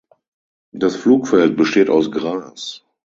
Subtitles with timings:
[0.71, 2.83] Das Flugfeld besteht aus Gras.